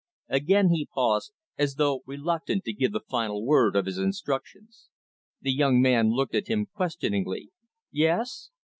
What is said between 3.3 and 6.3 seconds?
word of his instructions. The young man